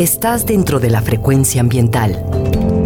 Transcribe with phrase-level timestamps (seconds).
[0.00, 2.24] Estás dentro de la frecuencia ambiental.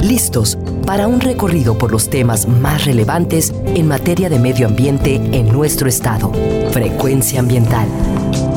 [0.01, 5.53] Listos para un recorrido por los temas más relevantes en materia de medio ambiente en
[5.53, 6.33] nuestro estado.
[6.71, 7.87] Frecuencia ambiental.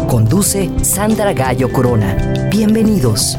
[0.08, 2.48] Conduce Sandra Gallo Corona.
[2.50, 3.38] Bienvenidos.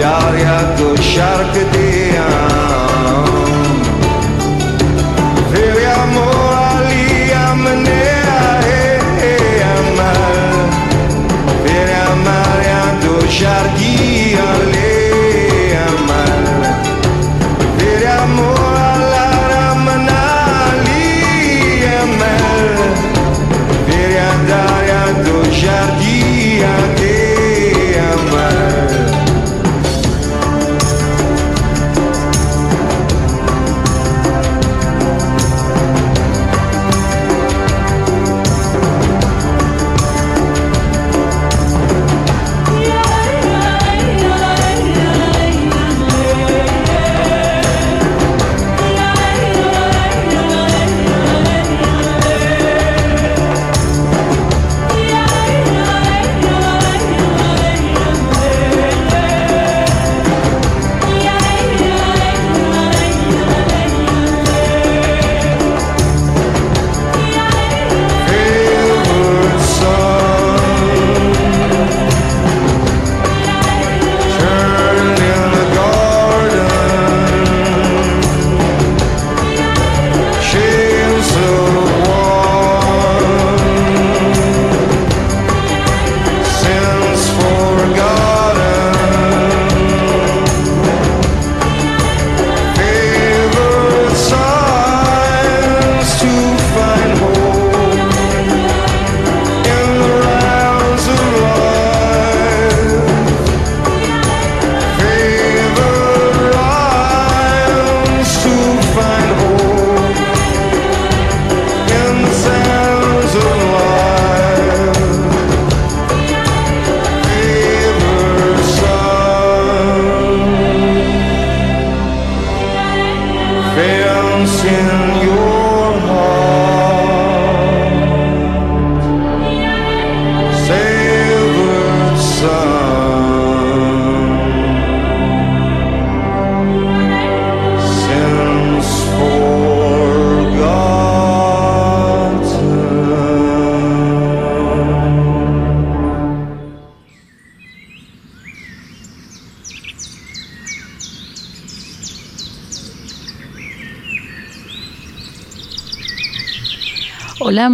[0.00, 2.49] प्यार या को शर्क दिया।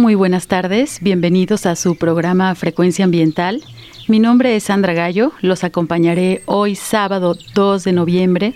[0.07, 0.99] Muy buenas tardes.
[1.01, 3.61] Bienvenidos a su programa Frecuencia Ambiental.
[4.07, 5.33] Mi nombre es Sandra Gallo.
[5.41, 8.55] Los acompañaré hoy sábado 2 de noviembre.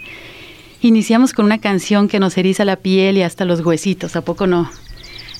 [0.80, 4.48] Iniciamos con una canción que nos eriza la piel y hasta los huesitos, ¿a poco
[4.48, 4.71] no?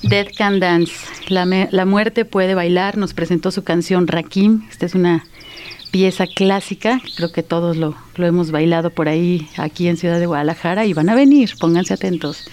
[0.04, 0.92] Dead Can Dance.
[1.30, 2.98] La, muerte puede bailar.
[2.98, 4.68] Nos presentó su canción Rakim.
[4.70, 5.24] Esta es una
[5.92, 7.02] pieza clásica.
[7.16, 10.92] Creo que todos lo, lo hemos bailado por ahí, aquí en Ciudad de Guadalajara, y
[10.92, 11.54] van a venir.
[11.58, 12.50] Pónganse atentos.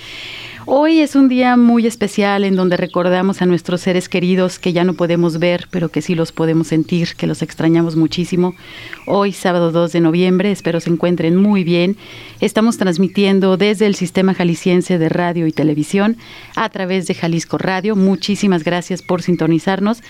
[0.71, 4.85] Hoy es un día muy especial en donde recordamos a nuestros seres queridos que ya
[4.85, 8.55] no podemos ver, pero que sí los podemos sentir, que los extrañamos muchísimo.
[9.07, 11.97] Hoy, sábado 2 de noviembre, espero se encuentren muy bien.
[12.43, 16.19] Estamos transmitiendo desde el Sistema Jalisciense de Radio y Televisión
[16.55, 17.97] a través de Jalisco Radio.
[17.97, 20.03] Muchísimas gracias por sintonizarnos.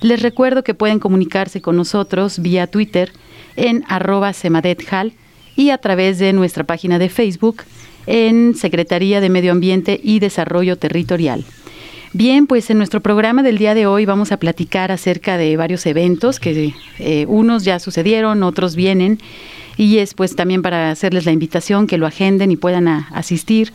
[0.00, 3.10] Les recuerdo que pueden comunicarse con nosotros vía Twitter
[3.56, 5.12] en arroba semadethal
[5.56, 7.64] y a través de nuestra página de Facebook
[8.06, 11.44] en Secretaría de Medio Ambiente y Desarrollo Territorial.
[12.12, 15.84] Bien, pues en nuestro programa del día de hoy vamos a platicar acerca de varios
[15.84, 19.18] eventos que eh, unos ya sucedieron, otros vienen
[19.76, 23.72] y es pues también para hacerles la invitación que lo agenden y puedan asistir.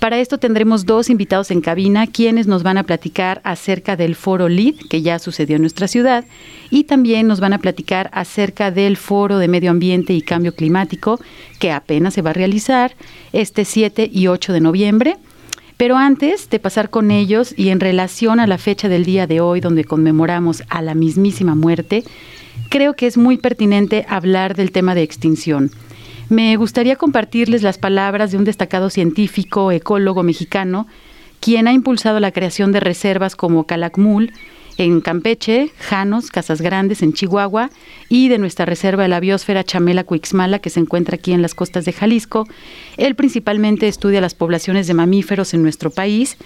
[0.00, 4.48] Para esto tendremos dos invitados en cabina, quienes nos van a platicar acerca del foro
[4.48, 6.24] LID, que ya sucedió en nuestra ciudad,
[6.70, 11.20] y también nos van a platicar acerca del foro de medio ambiente y cambio climático,
[11.58, 12.96] que apenas se va a realizar
[13.34, 15.16] este 7 y 8 de noviembre.
[15.76, 19.42] Pero antes de pasar con ellos y en relación a la fecha del día de
[19.42, 22.04] hoy, donde conmemoramos a la mismísima muerte,
[22.70, 25.70] creo que es muy pertinente hablar del tema de extinción.
[26.30, 30.86] Me gustaría compartirles las palabras de un destacado científico, ecólogo mexicano,
[31.40, 34.32] quien ha impulsado la creación de reservas como Calakmul
[34.78, 37.70] en Campeche, Janos, Casas Grandes en Chihuahua
[38.08, 41.54] y de nuestra reserva de la biosfera Chamela Cuixmala que se encuentra aquí en las
[41.54, 42.46] costas de Jalisco.
[42.96, 46.36] Él principalmente estudia las poblaciones de mamíferos en nuestro país,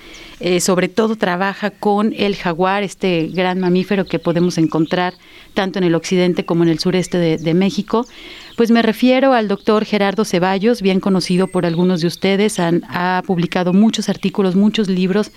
[0.41, 5.13] eh, sobre todo trabaja con el jaguar, este gran mamífero que podemos encontrar
[5.53, 8.07] tanto en el occidente como en el sureste de México.
[8.57, 13.73] Pues me refiero al doctor Gerardo Ceballos, bien conocido por algunos de ustedes, ha publicado
[13.73, 15.33] muchos artículos, muchos libros.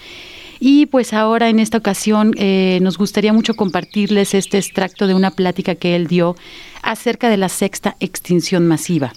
[0.59, 5.31] Y pues ahora en esta ocasión eh, nos gustaría mucho compartirles este extracto de una
[5.31, 6.35] plática que él dio
[6.83, 9.13] acerca de la sexta extinción masiva.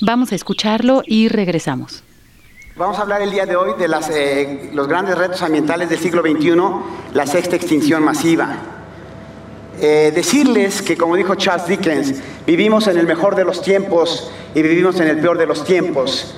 [0.00, 2.04] Vamos a escucharlo y regresamos.
[2.76, 6.22] Vamos a hablar el día de hoy de eh, los grandes retos ambientales del siglo
[6.22, 6.52] XXI,
[7.14, 8.77] la sexta extinción masiva.
[9.80, 12.14] Eh, decirles que, como dijo Charles Dickens,
[12.46, 16.34] vivimos en el mejor de los tiempos y vivimos en el peor de los tiempos.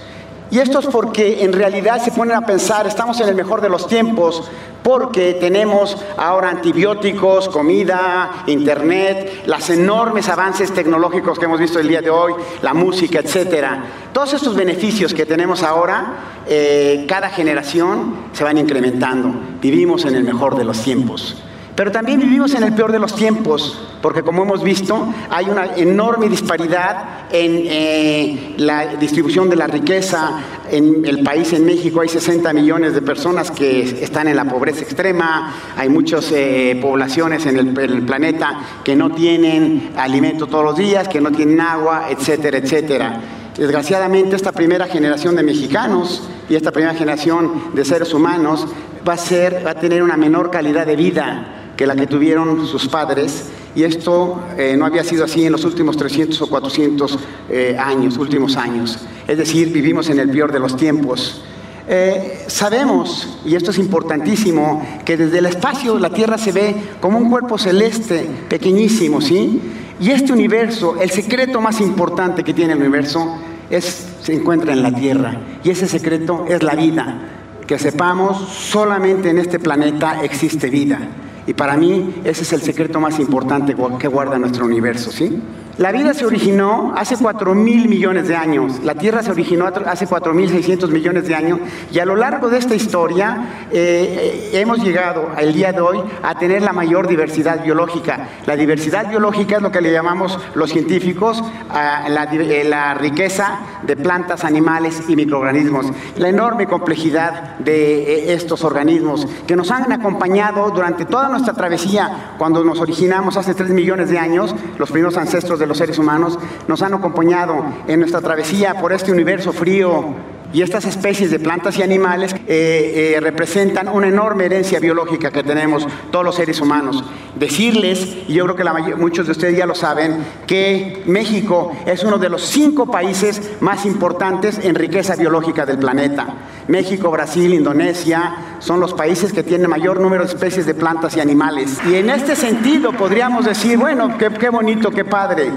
[0.50, 3.68] Y esto es porque en realidad se ponen a pensar, estamos en el mejor de
[3.68, 4.50] los tiempos
[4.82, 12.00] porque tenemos ahora antibióticos, comida, internet, los enormes avances tecnológicos que hemos visto el día
[12.00, 13.84] de hoy, la música, etcétera.
[14.12, 19.32] Todos estos beneficios que tenemos ahora, eh, cada generación se van incrementando.
[19.62, 21.36] Vivimos en el mejor de los tiempos.
[21.80, 25.76] Pero también vivimos en el peor de los tiempos, porque como hemos visto, hay una
[25.76, 30.42] enorme disparidad en eh, la distribución de la riqueza.
[30.70, 34.82] En el país, en México, hay 60 millones de personas que están en la pobreza
[34.82, 40.76] extrema, hay muchas eh, poblaciones en el, el planeta que no tienen alimento todos los
[40.76, 43.20] días, que no tienen agua, etcétera, etcétera.
[43.56, 48.66] Desgraciadamente, esta primera generación de mexicanos y esta primera generación de seres humanos
[49.08, 52.66] va a, ser, va a tener una menor calidad de vida que la que tuvieron
[52.66, 53.44] sus padres,
[53.74, 57.18] y esto eh, no había sido así en los últimos 300 o 400
[57.48, 58.98] eh, años, últimos años.
[59.26, 61.42] Es decir, vivimos en el peor de los tiempos.
[61.88, 67.16] Eh, sabemos, y esto es importantísimo, que desde el espacio la Tierra se ve como
[67.16, 69.58] un cuerpo celeste pequeñísimo, ¿sí?
[69.98, 73.38] Y este universo, el secreto más importante que tiene el universo,
[73.70, 75.40] es, se encuentra en la Tierra.
[75.64, 77.20] Y ese secreto es la vida.
[77.66, 80.98] Que sepamos, solamente en este planeta existe vida.
[81.46, 85.40] Y para mí ese es el secreto más importante que guarda nuestro universo, ¿sí?
[85.80, 90.06] La vida se originó hace 4 mil millones de años, la Tierra se originó hace
[90.06, 91.58] 4 mil 600 millones de años.
[91.90, 95.98] Y a lo largo de esta historia eh, eh, hemos llegado al día de hoy
[96.22, 98.28] a tener la mayor diversidad biológica.
[98.44, 103.60] La diversidad biológica es lo que le llamamos los científicos a la, eh, la riqueza
[103.82, 105.86] de plantas, animales y microorganismos,
[106.18, 112.34] la enorme complejidad de estos organismos que nos han acompañado durante toda nuestra travesía.
[112.36, 116.36] Cuando nos originamos hace 3 millones de años, los primeros ancestros de los seres humanos
[116.66, 120.04] nos han acompañado en nuestra travesía por este universo frío
[120.52, 125.42] y estas especies de plantas y animales eh, eh, representan una enorme herencia biológica que
[125.42, 127.04] tenemos todos los seres humanos.
[127.36, 132.18] Decirles, y yo creo que muchos de ustedes ya lo saben, que México es uno
[132.18, 136.26] de los cinco países más importantes en riqueza biológica del planeta.
[136.68, 141.20] México, Brasil, Indonesia son los países que tienen mayor número de especies de plantas y
[141.20, 141.78] animales.
[141.88, 145.50] Y en este sentido podríamos decir, bueno, qué, qué bonito, qué padre.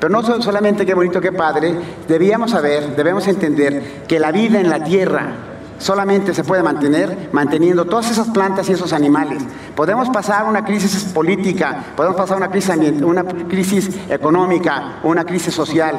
[0.00, 1.74] Pero no solamente qué bonito, qué padre,
[2.06, 5.32] debíamos saber, debemos entender que la vida en la tierra
[5.78, 9.42] solamente se puede mantener manteniendo todas esas plantas y esos animales.
[9.74, 15.98] Podemos pasar una crisis política, podemos pasar una crisis, económica, una crisis social,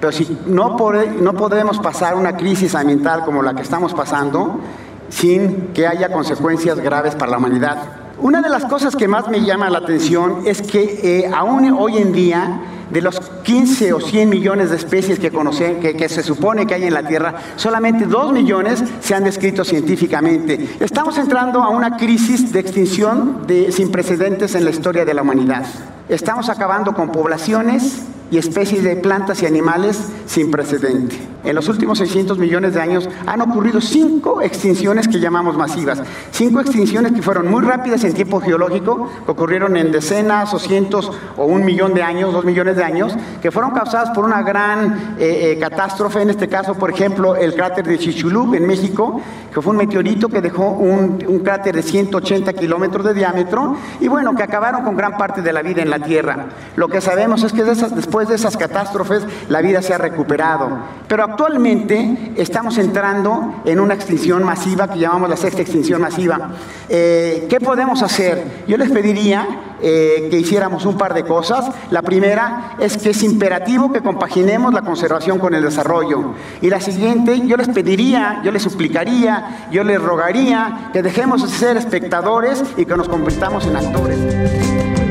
[0.00, 0.76] pero si no,
[1.20, 4.60] no podemos pasar una crisis ambiental como la que estamos pasando
[5.08, 8.01] sin que haya consecuencias graves para la humanidad.
[8.22, 11.98] Una de las cosas que más me llama la atención es que eh, aún hoy
[11.98, 16.74] en día de los 15 o 100 millones de especies que, que, se supone que
[16.74, 20.76] hay en la Tierra, solamente 2 millones se han descrito científicamente.
[20.78, 25.22] Estamos entrando a una crisis de extinción de, sin precedentes en la historia de la
[25.22, 25.66] humanidad.
[26.08, 31.31] Estamos acabando con poblaciones y especies de plantas y animales sin precedente.
[31.44, 36.02] En los últimos 600 millones de años han ocurrido cinco extinciones que llamamos masivas.
[36.30, 41.10] Cinco extinciones que fueron muy rápidas en tiempo geológico, que ocurrieron en decenas o cientos
[41.36, 45.16] o un millón de años, dos millones de años, que fueron causadas por una gran
[45.18, 49.20] eh, eh, catástrofe, en este caso, por ejemplo, el cráter de Chichulub en México,
[49.52, 54.34] que fue un meteorito que dejó un, cráter de 180 kilómetros de diámetro y bueno,
[54.34, 56.46] que acabaron con gran parte de la vida en la Tierra.
[56.76, 60.70] Lo que sabemos es que después de esas catástrofes la vida se ha recuperado.
[61.08, 66.50] Pero actualmente estamos entrando en una extinción masiva que llamamos la sexta extinción masiva.
[66.90, 68.64] Eh, ¿Qué podemos hacer?
[68.68, 71.70] Yo les pediría eh, que hiciéramos un par de cosas.
[71.90, 76.34] La primera es que es imperativo que compaginemos la conservación con el desarrollo.
[76.60, 81.48] Y la siguiente, yo les pediría, yo les suplicaría, yo les rogaría que dejemos de
[81.48, 84.18] ser espectadores y que nos convirtamos en actores.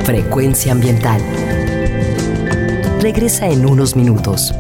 [0.06, 1.20] Frecuencia ambiental
[3.02, 4.54] regresa en unos minutos.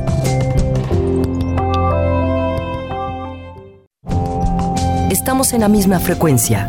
[5.21, 6.67] Estamos en la misma frecuencia.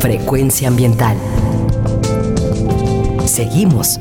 [0.00, 1.16] Frecuencia ambiental.
[3.24, 4.00] Seguimos.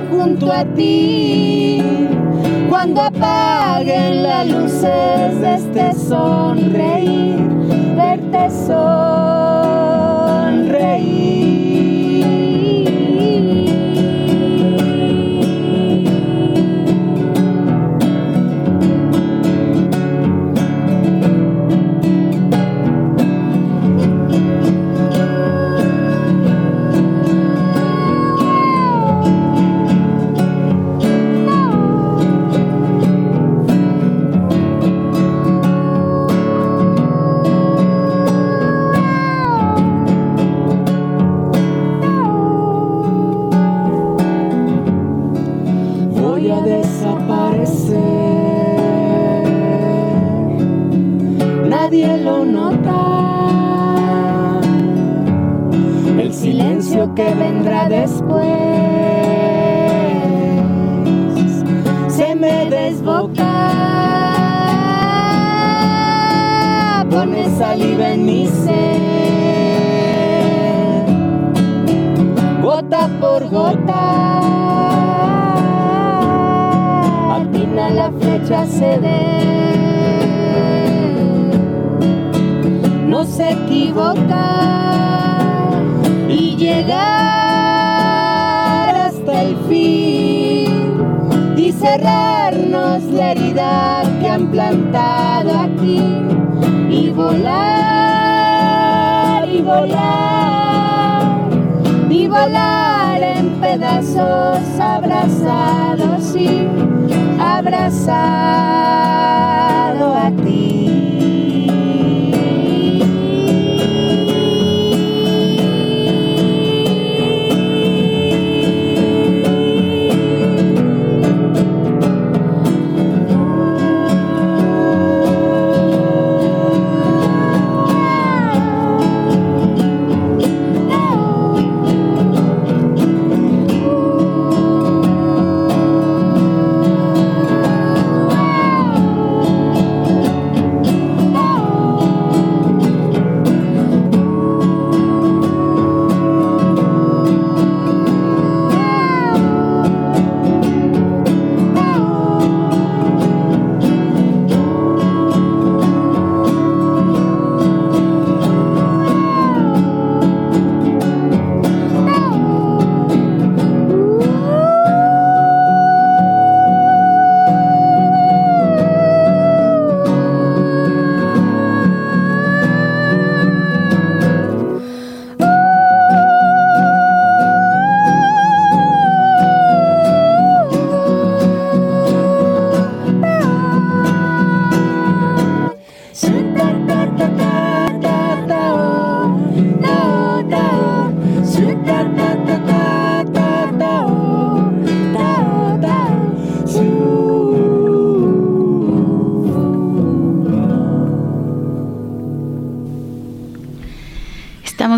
[0.09, 1.81] junto a ti.
[2.69, 7.52] Cuando apaguen las luces de este sonreír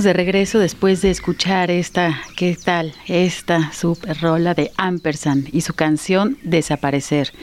[0.05, 2.93] de regreso después de escuchar esta, ¿qué tal?
[3.07, 7.33] Esta super rola de Ampersand y su canción Desaparecer.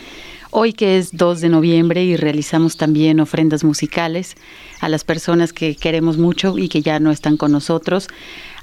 [0.53, 4.37] Hoy que es 2 de noviembre y realizamos también ofrendas musicales
[4.81, 8.07] a las personas que queremos mucho y que ya no están con nosotros.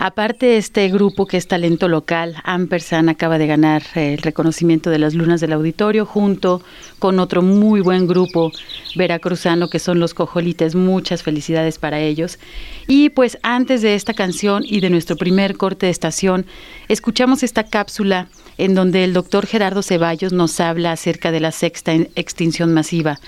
[0.02, 4.98] Aparte este grupo que es talento local, Ampersand acaba de ganar eh, el reconocimiento de
[4.98, 6.62] las lunas del auditorio junto
[7.00, 8.54] con otro muy buen grupo
[8.96, 10.74] veracruzano que son los Cojolites.
[10.74, 12.40] Muchas felicidades para ellos.
[12.88, 16.46] Y pues antes de esta canción y de nuestro primer corte de estación,
[16.88, 21.94] escuchamos esta cápsula en donde el doctor Gerardo Ceballos nos habla acerca de la sexta
[22.16, 23.20] extinción masiva.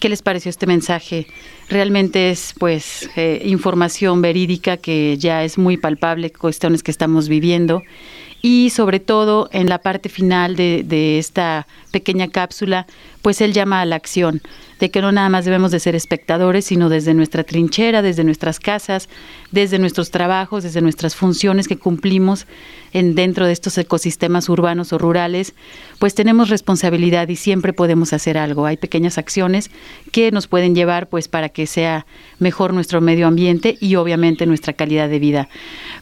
[0.00, 1.26] ¿Qué les pareció este mensaje?
[1.68, 7.82] Realmente es pues eh, información verídica que ya es muy palpable, cuestiones que estamos viviendo.
[8.42, 12.86] Y sobre todo en la parte final de, esta pequeña cápsula,
[13.22, 14.42] pues él llama a la acción,
[14.80, 18.58] de que no nada más debemos de ser espectadores, sino desde nuestra trinchera, desde nuestras
[18.58, 19.08] casas,
[19.52, 22.46] desde nuestros trabajos, desde nuestras funciones que cumplimos,
[22.92, 25.54] en dentro de estos ecosistemas urbanos o rurales,
[25.98, 28.66] pues tenemos responsabilidad y siempre podemos hacer algo.
[28.66, 29.70] Hay pequeñas acciones
[30.12, 32.06] que nos pueden llevar pues para que sea
[32.38, 35.48] mejor nuestro medio ambiente y obviamente nuestra calidad de vida.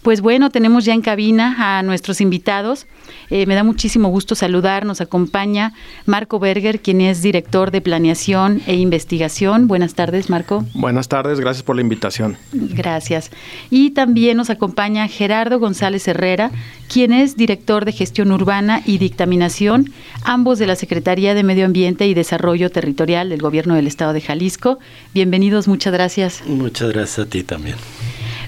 [0.03, 2.87] Pues bueno, tenemos ya en cabina a nuestros invitados.
[3.31, 4.87] Eh, me da muchísimo gusto saludar.
[4.87, 5.75] Nos acompaña
[6.07, 9.67] Marco Berger, quien es director de planeación e investigación.
[9.67, 10.63] Buenas tardes, Marco.
[10.75, 12.37] Buenas tardes, gracias por la invitación.
[12.53, 13.31] Gracias.
[13.71, 16.51] Y también nos acompaña Gerardo González Herrera,
[16.87, 19.91] quien es director de gestión urbana y dictaminación,
[20.23, 24.21] ambos de la Secretaría de Medio Ambiente y Desarrollo Territorial del Gobierno del Estado de
[24.21, 24.79] Jalisco.
[25.15, 26.43] Bienvenidos, muchas gracias.
[26.47, 27.77] Muchas gracias a ti también.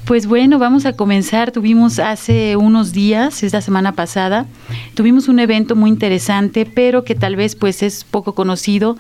[0.04, 1.52] Pues bueno, vamos a comenzar.
[1.52, 4.46] Tuvimos hace unos días, es la semana pasada,
[4.94, 8.96] tuvimos un evento muy interesante, pero que tal vez pues es poco conocido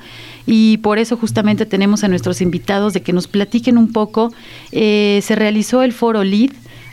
[0.46, 4.32] y por eso justamente tenemos a nuestros invitados de que nos platiquen un poco.
[4.72, 6.50] Eh, se realizó el foro LEAD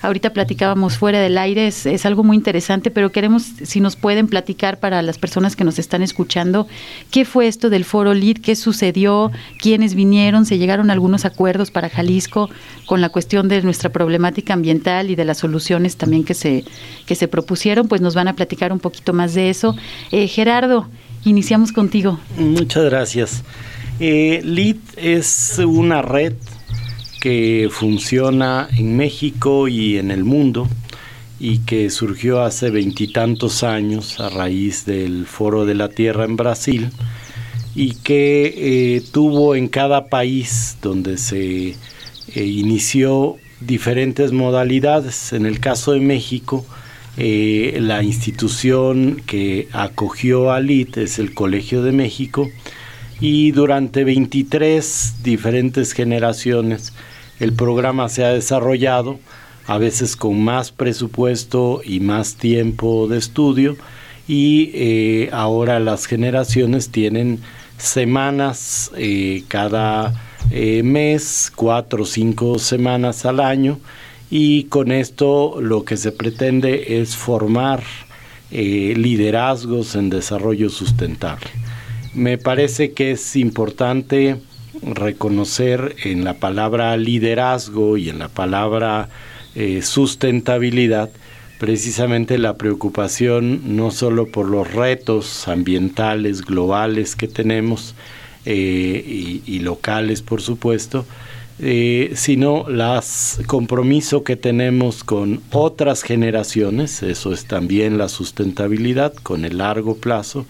[0.08, 4.80] ahorita platicábamos fuera del aire, es, algo muy interesante, pero queremos si nos pueden platicar
[4.80, 6.67] para las personas que nos están escuchando,
[7.12, 11.89] qué fue esto del foro LID, qué sucedió, quiénes vinieron, se llegaron algunos acuerdos para
[11.89, 12.50] Jalisco
[12.86, 16.63] con la cuestión de nuestra problemática ambiental y de las soluciones también que se,
[17.06, 19.76] que se propusieron, pues nos van a platicar un poquito más de eso.
[20.12, 20.88] Eh, Gerardo,
[21.28, 22.20] Iniciamos contigo.
[22.38, 23.43] Muchas gracias.
[24.00, 26.34] Eh, LID es una red
[27.28, 30.66] que funciona en México y en el mundo
[31.42, 36.90] y que surgió hace veintitantos años a raíz del Foro de la Tierra en Brasil
[37.76, 41.76] y que eh, tuvo en cada país donde se
[42.34, 45.34] eh, inició diferentes modalidades.
[45.34, 46.66] En el caso de México,
[47.18, 52.50] eh, la institución que acogió a LIT es el Colegio de México
[53.20, 56.94] y durante 23 diferentes generaciones
[57.39, 59.19] el programa se ha desarrollado,
[59.65, 63.76] a veces con más presupuesto y más tiempo de estudio
[64.28, 67.39] y eh, ahora las generaciones tienen
[67.78, 70.13] semanas eh, cada
[70.52, 73.80] mes, cuatro o cinco semanas al año
[74.30, 77.84] y con esto lo que se pretende es formar
[78.52, 81.47] eh, liderazgos en desarrollo sustentable.
[82.13, 84.38] Me parece que es importante
[84.82, 89.10] reconocer en la palabra liderazgo y en la palabra
[89.56, 91.10] eh, sustentabilidad
[91.60, 97.96] precisamente la preocupación no solo por los retos ambientales globales que tenemos
[98.46, 101.06] eh, y locales por supuesto,
[101.60, 102.84] eh, sino el
[103.48, 110.46] compromiso que tenemos con otras generaciones, eso es también la sustentabilidad, con el largo plazo,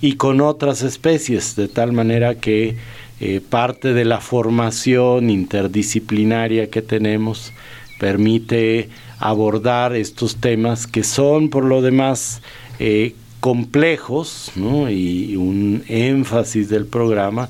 [0.00, 2.74] y con otras especies, de tal manera que
[3.20, 7.52] eh, parte de la formación interdisciplinaria que tenemos
[7.98, 12.40] permite abordar estos temas que son por lo demás
[12.78, 17.48] eh, complejos y un énfasis del programa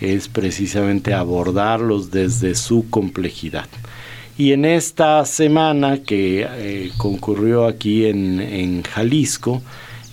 [0.00, 3.68] es precisamente abordarlos desde su complejidad.
[4.36, 9.62] Y en esta semana que eh, concurrió aquí en, Jalisco,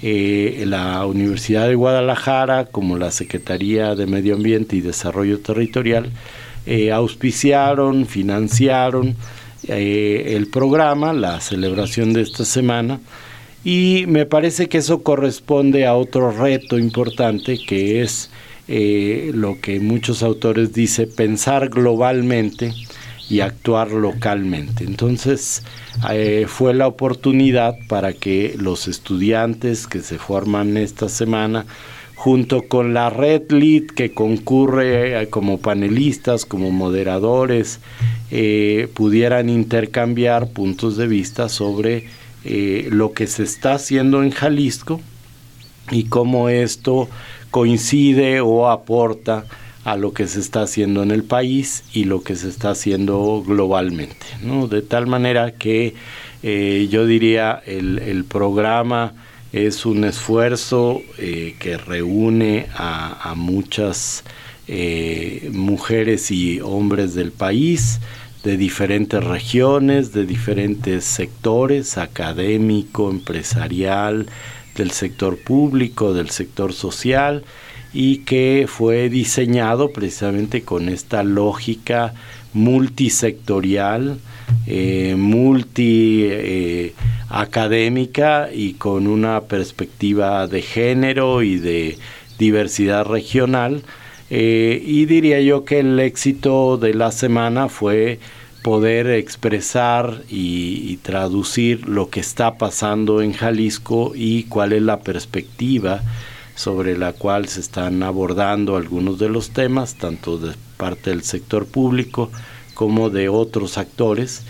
[0.02, 6.10] eh, la Universidad de Guadalajara, como la Secretaría de Medio Ambiente y Desarrollo Territorial,
[6.66, 9.16] eh, auspiciaron, financiaron
[9.68, 13.00] el programa, la celebración de esta semana,
[13.64, 18.32] y me parece que eso corresponde a otro reto importante que es
[18.68, 22.74] eh, lo que muchos autores dicen, pensar globalmente
[23.30, 24.84] y actuar localmente.
[24.84, 25.64] Entonces
[26.12, 31.66] eh, fue la oportunidad para que los estudiantes que se forman esta semana,
[32.16, 37.80] junto con la Red Lead que concurre eh, como panelistas, como moderadores,
[38.94, 42.06] pudieran intercambiar puntos de vista sobre
[42.44, 45.02] lo que se está haciendo en Jalisco
[45.92, 47.10] y cómo esto
[47.52, 49.46] coincide o aporta
[49.84, 53.44] a lo que se está haciendo en el país y lo que se está haciendo
[53.46, 54.26] globalmente.
[54.42, 54.68] ¿no?
[54.68, 55.96] De tal manera que
[56.44, 59.14] eh, yo diría el, el, programa
[59.52, 64.24] es un esfuerzo eh, que reúne a, muchas
[64.68, 68.00] eh, mujeres y hombres del país,
[68.44, 74.28] de diferentes regiones, de diferentes sectores, académico, empresarial,
[74.80, 77.44] del sector público, del sector social
[77.94, 82.14] y que fue diseñado precisamente con esta lógica
[82.54, 84.20] multisectorial,
[84.66, 86.94] eh, multi eh,
[88.54, 91.98] y con una perspectiva de género y de
[92.38, 93.84] diversidad regional.
[94.32, 98.20] Eh, y diría yo que el éxito de la semana fue
[98.64, 106.02] poder expresar y, traducir lo que está pasando en Jalisco y cuál es la perspectiva
[106.56, 111.66] sobre la cual se están abordando algunos de los temas, tanto de parte del sector
[111.66, 112.30] público
[112.74, 114.44] como de otros actores.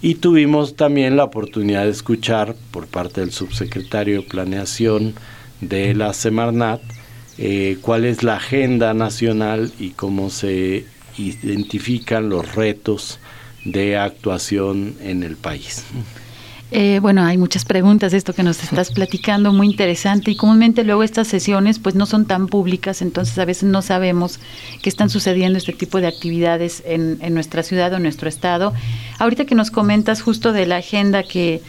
[0.00, 5.14] Y tuvimos también la oportunidad de escuchar por parte del subsecretario de Planeación
[5.60, 6.80] de la Semarnat
[7.40, 13.20] eh, cuál es la agenda nacional y cómo se identifican los retos
[13.72, 15.84] de actuación en el país.
[16.70, 20.84] Eh, bueno, hay muchas preguntas de esto que nos estás platicando, muy interesante y comúnmente
[20.84, 24.38] luego estas sesiones pues no son tan públicas, entonces a veces no sabemos
[24.82, 28.74] qué están sucediendo este tipo de actividades en, nuestra ciudad o en nuestro estado.
[29.18, 31.62] Ahorita que nos comentas justo de la agenda que,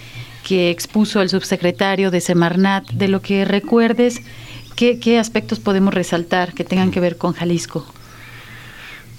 [0.46, 4.20] que expuso el subsecretario de Semarnat, de lo que recuerdes,
[4.76, 7.86] ¿qué, qué aspectos podemos resaltar que tengan que ver con Jalisco?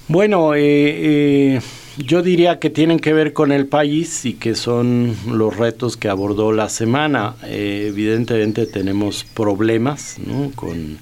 [0.08, 1.60] Bueno, eh, eh
[1.98, 6.08] yo diría que tienen que ver con el país y que son los retos que
[6.08, 7.34] abordó la semana.
[7.44, 10.16] Eh, evidentemente tenemos problemas
[10.54, 10.98] con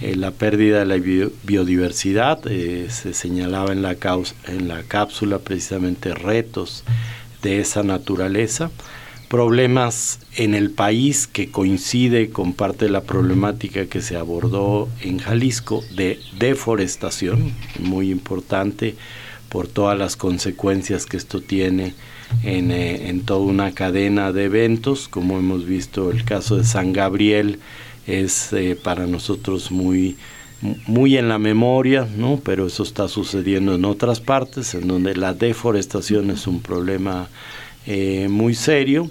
[0.00, 2.40] eh, la pérdida de la biodiversidad.
[2.46, 3.96] Eh, se señalaba en la,
[4.48, 6.84] en la cápsula precisamente retos
[7.42, 8.70] de esa naturaleza.
[9.28, 15.18] problemas en el país que coincide con parte de la problemática que se abordó en
[15.18, 18.94] Jalisco de deforestación, muy importante
[19.54, 21.94] por todas las consecuencias que esto tiene
[22.42, 26.92] en, eh, en, toda una cadena de eventos, como hemos visto el caso de San
[26.92, 27.60] Gabriel
[28.08, 30.16] es eh, para nosotros muy
[30.88, 32.40] muy en la memoria, ¿no?
[32.44, 37.28] pero eso está sucediendo en otras partes, en donde la deforestación es un problema
[37.86, 39.08] eh, muy serio.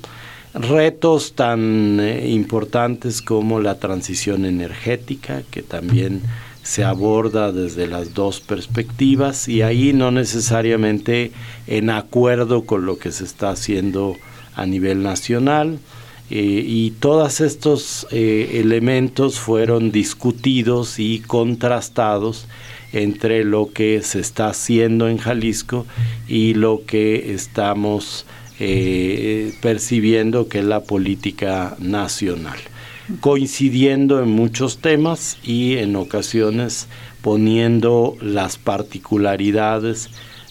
[0.54, 6.22] Retos tan importantes como la transición energética, que también
[6.64, 11.32] se aborda desde las dos perspectivas y ahí no necesariamente
[11.68, 14.16] en acuerdo con lo que se está haciendo
[14.56, 15.80] a nivel nacional.
[16.30, 22.48] Eh, y todos estos eh, elementos fueron discutidos y contrastados
[22.94, 25.86] entre lo que se está haciendo en Jalisco
[26.28, 28.26] y lo que estamos
[28.60, 32.60] eh, percibiendo que es la política nacional,
[33.20, 36.88] coincidiendo en muchos temas y en ocasiones
[37.22, 40.10] poniendo las particularidades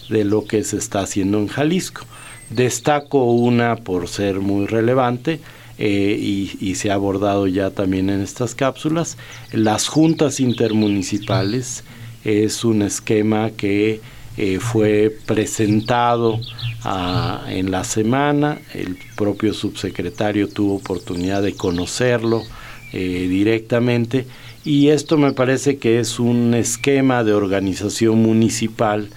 [0.09, 2.05] de lo que se está haciendo en Jalisco.
[2.49, 5.39] Destaco una por ser muy relevante,
[5.79, 6.17] eh,
[6.59, 9.17] y, se ha abordado ya también en estas cápsulas.
[9.51, 11.83] Las juntas intermunicipales
[12.23, 13.99] es un esquema que
[14.37, 16.39] eh, fue presentado
[16.83, 22.43] ah, en la semana, el propio subsecretario tuvo oportunidad de conocerlo
[22.91, 24.25] eh, directamente
[24.65, 29.09] y esto me parece que es un esquema de organización municipal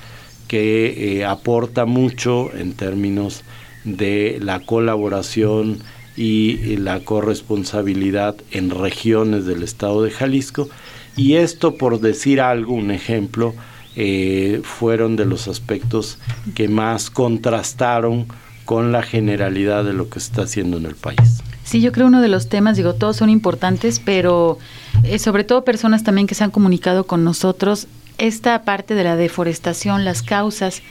[0.49, 3.43] que aporta mucho en términos
[3.85, 5.79] de la colaboración
[6.17, 10.69] y la corresponsabilidad en regiones del estado de Jalisco.
[11.17, 13.55] Y esto, por decir algo, un ejemplo,
[13.97, 16.19] eh, fueron de los aspectos
[16.55, 18.27] que más contrastaron
[18.65, 21.43] con la generalidad de lo que se está haciendo en el país.
[21.65, 24.59] Sí, yo creo uno de los temas, digo, todos son importantes, pero
[25.03, 29.17] eh, sobre todo personas también que se han comunicado con nosotros, esta parte de la
[29.17, 30.83] deforestación, las causas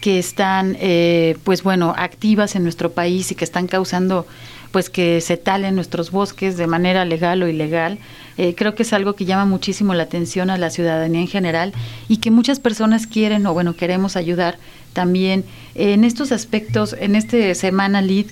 [0.00, 4.26] que están, eh, pues bueno, activas en nuestro país y que están causando
[4.74, 8.00] pues que se talen nuestros bosques de manera legal o ilegal.
[8.36, 11.72] Eh, creo que es algo que llama muchísimo la atención a la ciudadanía en general
[12.08, 14.58] y que muchas personas quieren o bueno queremos ayudar
[14.92, 15.44] también
[15.76, 16.96] en estos aspectos.
[16.98, 18.26] En este semana lead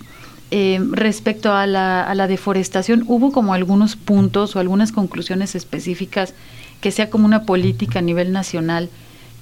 [0.51, 6.35] eh, respecto a la, deforestación hubo como algunos puntos o algunas conclusiones específicas
[6.81, 8.91] que sea como una política a nivel nacional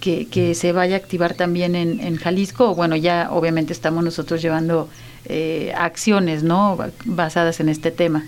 [0.00, 2.74] que, que se vaya a activar también en, en Jalisco.
[2.74, 4.90] Bueno, ya obviamente estamos nosotros llevando
[5.24, 6.78] eh, acciones ¿no?
[7.04, 8.24] basadas en este tema.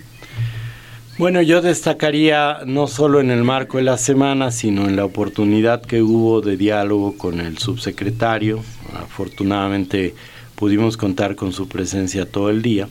[1.19, 5.83] Bueno, yo destacaría no solo en el marco de la semana, sino en la oportunidad
[5.83, 8.63] que hubo de diálogo con el subsecretario.
[8.95, 10.15] Afortunadamente
[10.55, 12.89] pudimos contar con su presencia todo el día.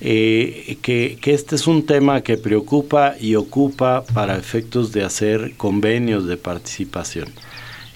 [0.00, 6.26] Eh, que, este es un tema que preocupa y ocupa para efectos de hacer convenios
[6.26, 7.28] de participación.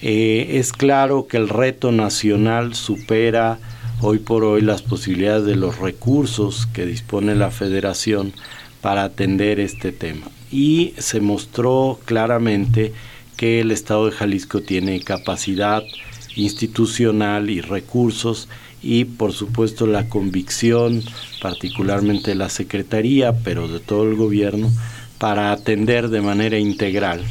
[0.01, 3.59] Eh, es claro que el reto nacional supera
[4.01, 8.33] hoy por hoy las posibilidades de los recursos que dispone la federación
[8.81, 10.27] para atender este tema.
[10.51, 12.93] Y se mostró claramente
[13.37, 15.83] que el Estado de Jalisco tiene capacidad
[16.35, 18.49] institucional y recursos
[18.81, 21.01] y por supuesto la convicción,
[21.41, 24.69] particularmente la Secretaría, pero de todo el gobierno,
[25.17, 27.23] para atender de manera integral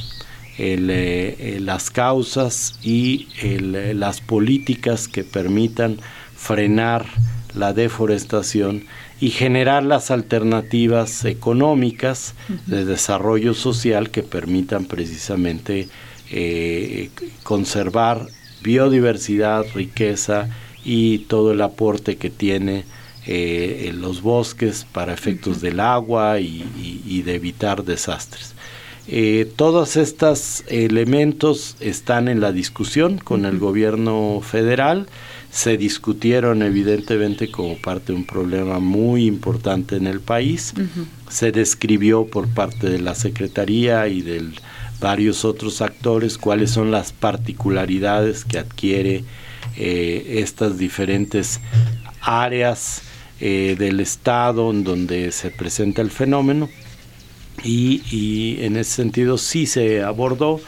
[0.59, 5.99] eh, las causas y eh, las políticas que permitan
[6.43, 7.07] frenar
[7.55, 8.85] la deforestación
[9.21, 12.35] y generar las alternativas económicas
[12.67, 15.89] de desarrollo social que permitan precisamente
[16.33, 17.11] eh,
[17.45, 18.27] conservar
[18.61, 20.49] biodiversidad, riqueza
[20.85, 22.85] y todo el aporte que tiene
[23.27, 28.55] eh, los bosques para efectos del agua y, de evitar desastres.
[29.07, 35.07] Eh, todos estos elementos están en la discusión con el gobierno federal
[35.53, 40.73] se discutieron evidentemente como parte de un problema muy importante en el país.
[41.29, 44.51] Se describió por parte de la Secretaría y de
[44.99, 49.25] varios otros actores cuáles son las particularidades que adquiere
[49.77, 51.61] eh, estas diferentes
[52.23, 53.03] áreas
[53.39, 56.71] eh, del Estado en donde se presenta el fenómeno.
[57.63, 60.63] Y, y en ese sentido sí se abordó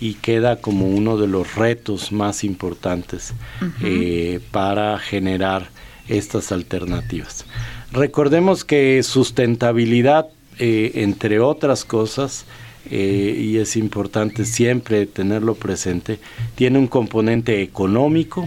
[0.00, 3.34] y queda como uno de los retos más importantes
[3.82, 5.70] eh, para generar
[6.08, 7.44] estas alternativas.
[7.92, 12.44] Recordemos que sustentabilidad, eh, entre otras cosas,
[12.90, 16.18] eh, y es importante siempre tenerlo presente,
[16.54, 18.46] tiene un componente económico,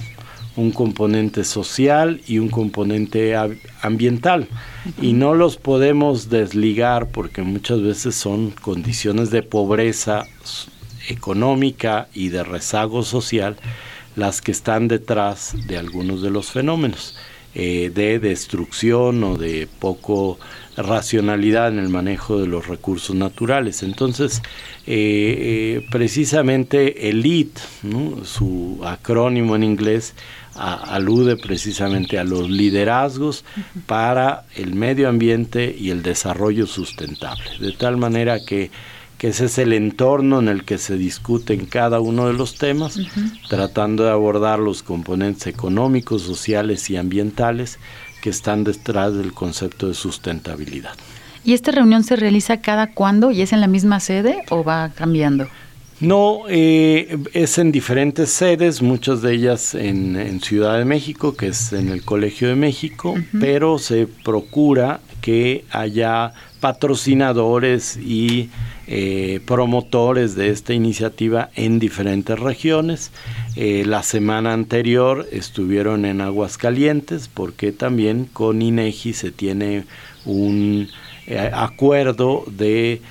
[0.55, 3.35] un componente social y un componente
[3.81, 4.47] ambiental.
[5.01, 10.25] Y no los podemos desligar porque muchas veces son condiciones de pobreza
[11.09, 13.57] económica y de rezago social
[14.15, 17.15] las que están detrás de algunos de los fenómenos
[17.53, 20.39] eh, de destrucción o de poco
[20.77, 23.83] racionalidad en el manejo de los recursos naturales.
[23.83, 24.41] Entonces,
[24.87, 27.49] eh, eh, precisamente el LEED,
[28.23, 30.13] su acrónimo en inglés,
[30.55, 33.43] alude precisamente a los liderazgos
[33.85, 37.43] para el medio ambiente y el desarrollo sustentable.
[37.59, 38.71] De tal manera que
[39.21, 42.97] que ese es el entorno en el que se discuten cada uno de los temas,
[43.49, 47.77] tratando de abordar los componentes económicos, sociales y ambientales
[48.23, 50.93] que están detrás del concepto de sustentabilidad.
[51.45, 54.89] ¿Y esta reunión se realiza cada cuándo y es en la misma sede o va
[54.89, 55.47] cambiando?
[55.99, 61.73] No, eh, es en diferentes sedes, muchas de ellas en, Ciudad de México, que es
[61.73, 68.49] en el Colegio de México, pero se procura que haya patrocinadores y
[68.93, 73.13] eh, promotores de esta iniciativa en diferentes regiones.
[73.55, 79.85] Eh, la semana anterior estuvieron en Aguascalientes porque también con INEGI se tiene
[80.25, 80.89] un
[81.25, 83.01] eh, acuerdo de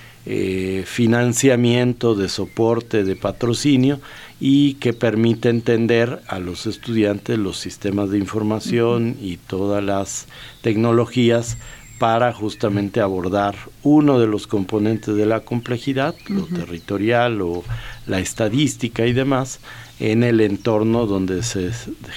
[0.84, 4.00] financiamiento, de soporte, de patrocinio
[4.38, 10.28] y que permite entender a los estudiantes los sistemas de información y todas las
[10.60, 11.56] tecnologías
[12.00, 17.62] para justamente abordar uno de los componentes de la complejidad, lo territorial o
[18.06, 19.60] la estadística y demás,
[19.98, 21.72] en el entorno donde se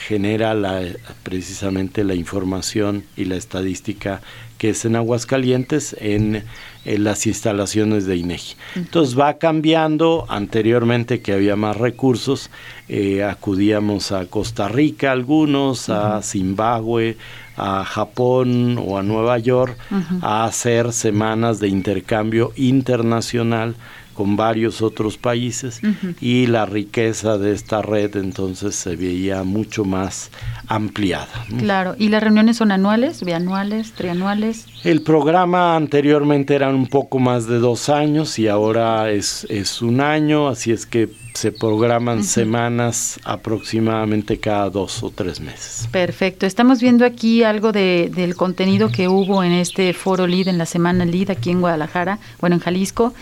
[0.07, 0.81] genera la,
[1.23, 4.21] precisamente la información y la estadística
[4.57, 6.45] que es en Aguascalientes, en,
[6.85, 8.55] las instalaciones de INEGI.
[8.75, 12.49] Entonces va cambiando, anteriormente que había más recursos,
[12.87, 17.17] eh, acudíamos a Costa Rica algunos, a Zimbabue,
[17.57, 19.77] a Japón o a Nueva York
[20.21, 23.75] a hacer semanas de intercambio internacional
[24.13, 25.81] con varios otros países
[26.21, 30.31] y la riqueza de esta red entonces se veía mucho más
[30.67, 31.45] ampliada.
[31.57, 34.67] Claro, ¿y las reuniones son anuales, bianuales, trianuales?
[34.83, 40.01] El programa anteriormente eran un poco más de dos años y ahora es, es un
[40.01, 45.87] año, así es que se programan semanas aproximadamente cada dos o tres meses.
[45.91, 46.45] Perfecto.
[46.45, 50.65] Estamos viendo aquí algo de, del contenido que hubo en este foro LID, en la
[50.65, 53.13] semana LID aquí en Guadalajara, bueno, en Jalisco.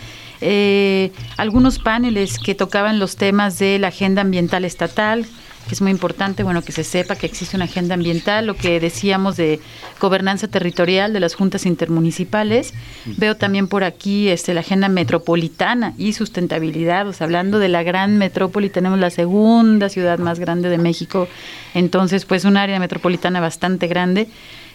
[0.44, 5.24] Eh, algunos paneles que tocaban los temas de la agenda ambiental estatal,
[5.68, 8.80] que es muy importante, bueno, que se sepa que existe una agenda ambiental, lo que
[8.80, 9.60] decíamos de
[10.00, 12.74] gobernanza territorial de las juntas intermunicipales.
[13.04, 17.84] Veo también por aquí este, la agenda metropolitana y sustentabilidad, o sea, hablando de la
[17.84, 21.28] gran metrópoli, tenemos la segunda ciudad más grande de México,
[21.74, 24.26] entonces pues un área metropolitana bastante grande.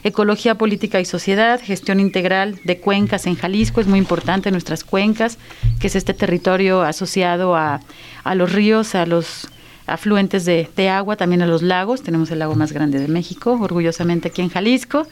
[0.07, 5.37] Ecología, política y sociedad, gestión integral de cuencas en Jalisco, es muy importante nuestras cuencas,
[5.79, 7.81] que es este territorio asociado a,
[8.23, 9.49] a los ríos, a los
[9.87, 12.03] afluentes de, agua, también a los lagos.
[12.03, 15.07] Tenemos el lago más grande de México, orgullosamente aquí en Jalisco,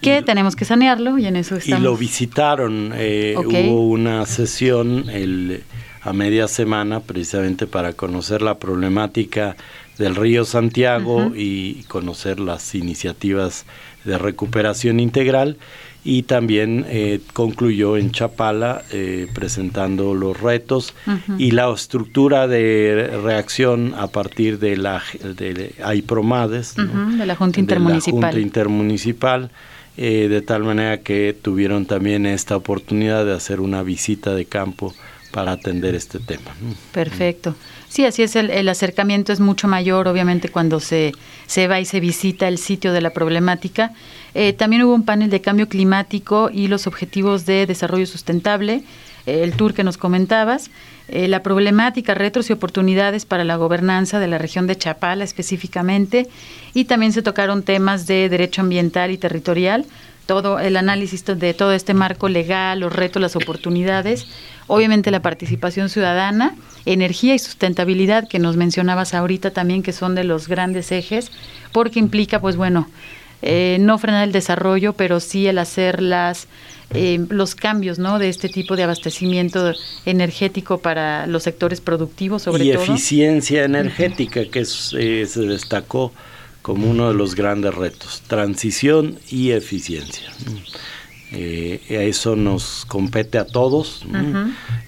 [0.00, 1.80] que tenemos que sanearlo y en eso estamos.
[1.80, 5.64] Y lo visitaron, eh, hubo una sesión el,
[6.00, 9.56] a media semana precisamente para conocer la problemática
[9.98, 13.66] del río Santiago y conocer las iniciativas
[14.04, 15.56] de recuperación integral
[16.04, 20.94] y también eh, concluyó en Chapala eh, presentando los retos
[21.38, 28.20] y la estructura de reacción a partir de la de AIPROMADES, de la Junta Intermunicipal.
[28.20, 29.50] De la Junta Intermunicipal
[29.98, 34.94] eh, de tal manera que tuvieron también esta oportunidad de hacer una visita de campo
[35.32, 36.52] para atender este tema.
[36.92, 37.56] Perfecto.
[37.88, 41.12] Sí, así es, el, acercamiento es mucho mayor, obviamente, cuando se,
[41.46, 43.92] se va y se visita el sitio de la problemática.
[44.34, 48.82] Eh, también hubo un panel de cambio climático y los objetivos de desarrollo sustentable,
[49.26, 50.70] eh, el tour que nos comentabas,
[51.08, 56.28] eh, la problemática, retos y oportunidades para la gobernanza de la región de Chapala específicamente,
[56.72, 59.84] y también se tocaron temas de derecho ambiental y territorial,
[60.26, 64.26] todo el análisis de todo este marco legal, los retos, las oportunidades,
[64.66, 66.54] obviamente la participación ciudadana,
[66.86, 71.30] energía y sustentabilidad que nos mencionabas ahorita también que son de los grandes ejes,
[71.72, 72.88] porque implica pues bueno,
[73.42, 76.46] eh, no frenar el desarrollo, pero sí el hacer las
[76.94, 78.18] eh, los cambios ¿no?
[78.18, 79.72] de este tipo de abastecimiento
[80.04, 82.84] energético para los sectores productivos sobre todo.
[82.84, 86.12] Y eficiencia energética, que eh, se destacó
[86.62, 90.30] como uno de los grandes retos, transición y eficiencia.
[91.34, 94.04] Eh, eso nos compete a todos,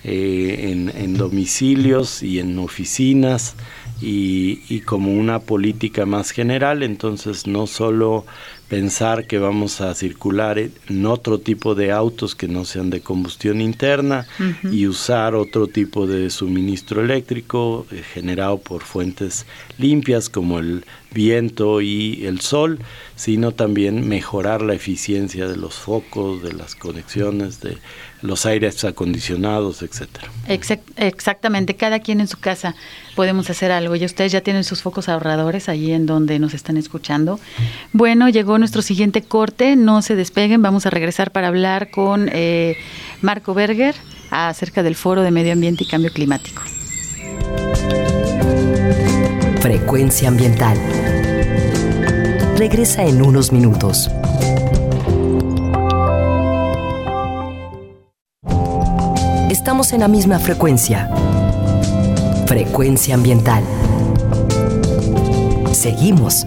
[0.05, 3.57] eh, en, domicilios y en oficinas,
[4.03, 8.27] y, y como una política más general, entonces no solo
[8.69, 13.61] pensar que vamos a circular en otro tipo de autos que no sean de combustión
[13.61, 14.27] interna
[14.71, 19.47] y usar otro tipo de suministro eléctrico eh, generado por fuentes
[19.79, 22.79] limpias como el viento y el sol,
[23.17, 27.79] sino también mejorar la eficiencia de los focos, de las conexiones, de
[28.23, 30.29] los aires acondicionados, etcétera.
[30.97, 32.75] exactamente, cada quien en su casa
[33.15, 33.97] podemos hacer algo.
[33.97, 37.39] Y ustedes ya tienen sus focos ahorradores allí en donde nos están escuchando.
[37.93, 42.77] Bueno, llegó nuestro siguiente corte, no se despeguen, vamos a regresar para hablar con eh,
[43.21, 43.95] Marco Berger
[44.31, 46.63] acerca del Foro de Medio Ambiente y Cambio Climático.
[49.77, 50.79] Frecuencia ambiental.
[52.57, 54.09] Regresa en unos minutos.
[59.51, 61.11] Estamos en la misma frecuencia.
[62.47, 63.65] Frecuencia ambiental.
[65.73, 66.47] Seguimos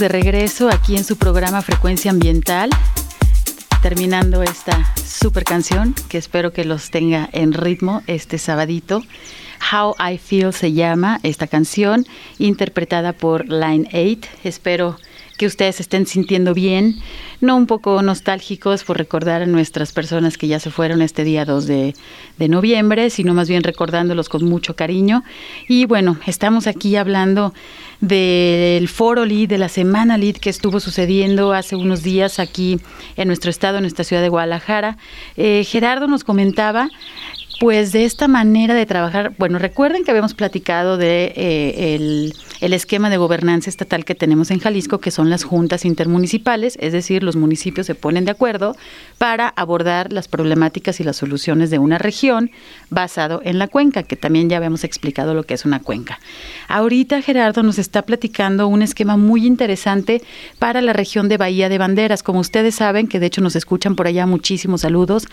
[0.00, 2.70] de regreso aquí en su programa Frecuencia Ambiental,
[3.82, 9.02] terminando esta super canción que espero que los tenga en ritmo este sabadito.
[9.70, 12.06] How I Feel se llama esta canción,
[12.38, 14.30] interpretada por Line 8.
[14.42, 14.96] Espero
[15.40, 17.00] que ustedes estén sintiendo bien,
[17.40, 21.46] no un poco nostálgicos por recordar a nuestras personas que ya se fueron este día
[21.46, 21.94] 2 de,
[22.36, 25.24] de noviembre, sino más bien recordándolos con mucho cariño.
[25.66, 27.54] Y bueno, estamos aquí hablando
[28.02, 32.78] del foro LID, de la semana LID que estuvo sucediendo hace unos días aquí
[33.16, 34.98] en nuestro estado, en nuestra ciudad de Guadalajara.
[35.38, 36.90] Eh, Gerardo nos comentaba
[37.60, 41.94] pues de esta manera de trabajar, bueno, recuerden que habíamos platicado de eh,
[42.62, 46.94] el, esquema de gobernanza estatal que tenemos en Jalisco, que son las juntas intermunicipales, es
[46.94, 48.76] decir, los municipios se ponen de acuerdo
[49.18, 52.50] para abordar las problemáticas y las soluciones de una región
[52.88, 56.18] basado en la cuenca, que también ya habíamos explicado lo que es una cuenca.
[56.66, 60.22] Ahorita Gerardo nos está platicando un esquema muy interesante
[60.58, 62.22] para la región de Bahía de Banderas.
[62.22, 65.26] Como ustedes saben, que de hecho nos escuchan por allá, muchísimos saludos.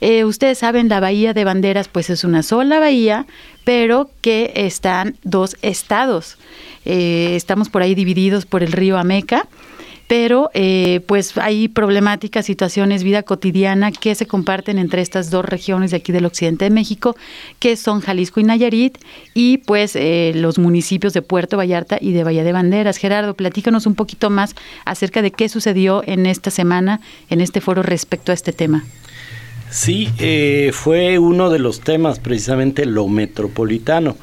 [0.00, 3.26] Eh, ustedes saben, la Bahía de Banderas pues es una sola bahía,
[3.64, 6.38] pero que están dos estados.
[6.84, 9.48] Eh, estamos por ahí divididos por el río Ameca
[10.06, 15.90] pero eh, pues hay problemáticas, situaciones, vida cotidiana que se comparten entre estas dos regiones
[15.90, 17.16] de aquí del occidente de México,
[17.58, 18.98] que son Jalisco y Nayarit,
[19.34, 22.98] y pues eh, los municipios de Puerto Vallarta y de Bahía de Banderas.
[22.98, 24.54] Gerardo, platícanos un poquito más
[24.84, 28.84] acerca de qué sucedió en esta semana, en este foro respecto a este tema.
[29.70, 34.16] Sí, eh, fue uno de los temas precisamente lo metropolitano.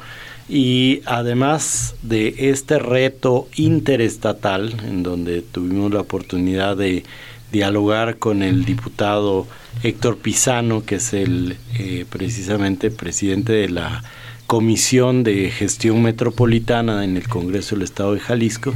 [0.48, 7.04] Y además de este reto interestatal en donde tuvimos la oportunidad de
[7.50, 9.46] dialogar con el diputado
[9.82, 14.02] Héctor Pisano, que es el eh, precisamente presidente de la
[14.46, 18.74] Comisión de Gestión Metropolitana en el Congreso del Estado de Jalisco,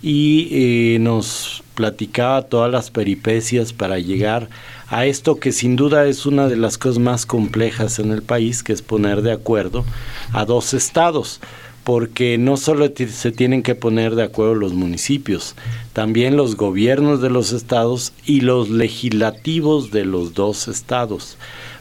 [0.00, 4.50] y eh, nos platicaba todas las peripecias para llegar
[4.88, 8.62] a esto que sin duda es una de las cosas más complejas en el país,
[8.62, 9.86] que es poner de acuerdo
[10.34, 11.40] a dos estados
[11.82, 15.54] porque no solo se tienen que poner de acuerdo los municipios,
[15.94, 21.38] también los gobiernos de los estados y los legislativos de los dos estados,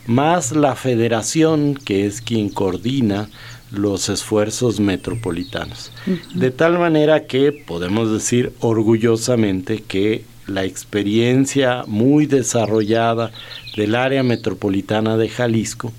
[0.07, 3.27] más la federación, que es quien coordina
[3.71, 5.91] los esfuerzos metropolitanos.
[6.33, 13.31] De tal manera que podemos decir orgullosamente que la experiencia muy desarrollada
[13.75, 15.93] del área metropolitana de Jalisco,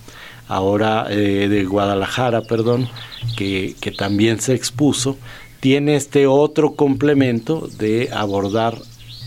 [0.48, 2.88] ahora eh, de Guadalajara, perdón,
[3.36, 5.16] que, que también se expuso,
[5.60, 8.78] tiene este otro complemento de abordar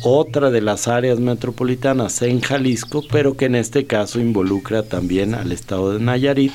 [0.03, 5.53] otra de las áreas metropolitanas en Jalisco, pero que en este caso involucra también al
[5.53, 6.51] estado de Nayarit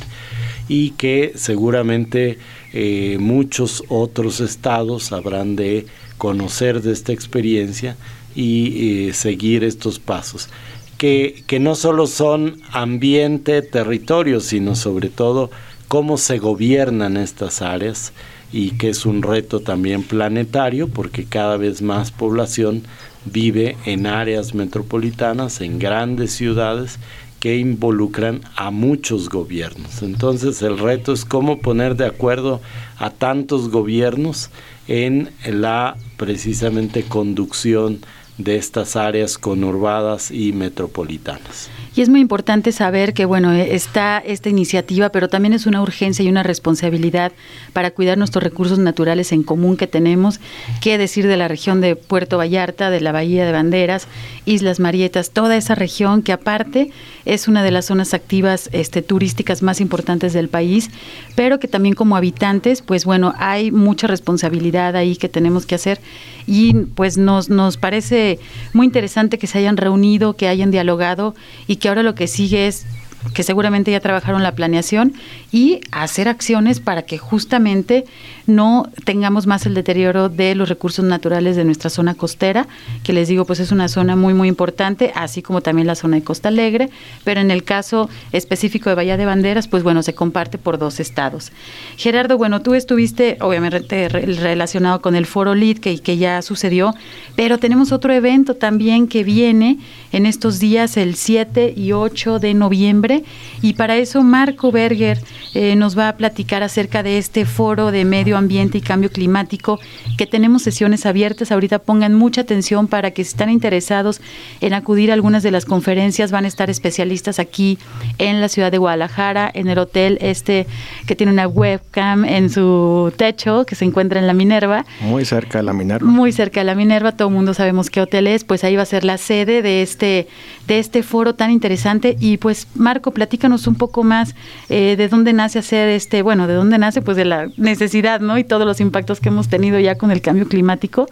[0.69, 2.39] y que seguramente
[2.73, 5.87] eh, muchos otros estados habrán de
[6.19, 7.97] conocer de esta experiencia
[8.35, 10.49] y seguir estos pasos.
[10.97, 15.51] Que, que no solo son ambiente, territorio, sino sobre todo
[15.89, 18.13] cómo se gobiernan estas áreas
[18.53, 22.83] y que es un reto también planetario porque cada vez más población
[23.25, 26.99] vive en áreas metropolitanas, en grandes ciudades
[27.41, 30.03] que involucran a muchos gobiernos.
[30.03, 32.61] Entonces el reto es cómo poner de acuerdo
[32.99, 34.51] a tantos gobiernos
[34.89, 38.01] en la precisamente conducción
[38.39, 41.69] de estas áreas conurbadas y metropolitanas.
[41.97, 45.83] Y es muy importante saber que, bueno, eh, está esta iniciativa, pero también es una
[45.83, 47.33] urgencia y una responsabilidad
[47.73, 50.39] para cuidar nuestros recursos naturales en común que tenemos.
[50.81, 54.07] Qué decir de la región de Puerto Vallarta, de la Bahía de Banderas,
[54.45, 56.93] Islas Marietas, toda esa región que aparte
[57.25, 60.91] es una de las zonas activas este, turísticas más importantes del país,
[61.35, 66.01] pero que también como habitantes, pues bueno, hay mucha responsabilidad ahí que tenemos que hacer
[66.47, 68.28] y pues nos, nos parece
[68.73, 71.35] muy interesante que se hayan reunido, que hayan dialogado
[71.67, 72.87] y que ahora lo que sigue es
[73.35, 75.13] que seguramente ya trabajaron la planeación
[75.53, 78.05] y hacer acciones para que justamente
[78.47, 82.67] no tengamos más el deterioro de los recursos naturales de nuestra zona costera,
[83.05, 86.17] que les digo, pues es una zona muy, muy importante, así como también la zona
[86.17, 86.89] de Costa Alegre,
[87.25, 90.99] pero en el caso específico de Bahía de Banderas, pues bueno, se comparte por dos
[90.99, 91.53] estados.
[91.97, 96.95] Gerardo, bueno, tú estuviste obviamente relacionado con el foro LID que, que ya sucedió,
[97.37, 99.79] pero tenemos otro evento también que viene
[100.13, 103.18] en estos días, el 7 y 8 de noviembre,
[103.63, 105.21] Y para eso Marco Berger
[105.55, 109.81] eh, nos va a platicar acerca de este foro de medio ambiente y cambio climático,
[110.17, 111.53] que tenemos sesiones abiertas.
[111.53, 114.21] Ahorita pongan mucha atención para que si están interesados
[114.61, 117.79] en acudir a algunas de las conferencias, van a estar especialistas aquí
[118.19, 120.67] en la ciudad de Guadalajara, en el hotel este
[121.07, 124.85] que tiene una webcam en su techo, que se encuentra en la Minerva.
[125.01, 126.07] Muy cerca de la Minerva.
[126.07, 128.83] Muy cerca de la Minerva, todo el mundo sabemos qué hotel es, pues ahí va
[128.83, 130.29] a ser la sede de este,
[130.69, 132.17] de este foro tan interesante.
[132.21, 134.35] Y pues Marco, platícanos un poco más
[134.69, 138.39] eh, de dónde nace hacer este, bueno, de dónde nace pues de la necesidad, ¿no?
[138.39, 141.09] Y todos los impactos que hemos tenido ya con el cambio climático.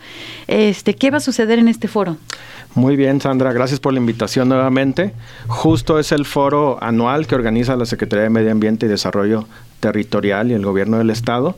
[0.46, 2.18] Este, ¿Qué va a suceder en este foro?
[2.74, 5.12] Muy bien, Sandra, gracias por la invitación nuevamente.
[5.48, 9.46] Justo es el foro anual que organiza la Secretaría de Medio Ambiente y Desarrollo
[9.80, 11.56] Territorial y el Gobierno del Estado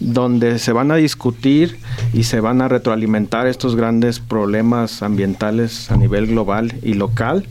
[0.00, 1.78] donde se van a discutir
[2.12, 7.46] y se van a retroalimentar estos grandes problemas ambientales a nivel global y local.